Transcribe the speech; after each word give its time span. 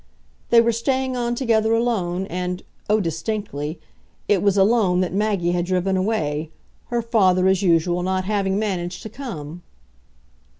They 0.49 0.61
were 0.61 0.71
staying 0.71 1.15
on 1.15 1.35
together 1.35 1.73
alone, 1.75 2.25
and 2.25 2.63
oh 2.89 2.99
distinctly! 2.99 3.79
it 4.27 4.41
was 4.41 4.57
alone 4.57 4.99
that 5.01 5.13
Maggie 5.13 5.51
had 5.51 5.65
driven 5.67 5.95
away, 5.95 6.49
her 6.87 7.03
father, 7.03 7.47
as 7.47 7.61
usual, 7.61 8.01
not 8.01 8.25
having 8.25 8.57
managed 8.57 9.03
to 9.03 9.09
come. 9.09 9.61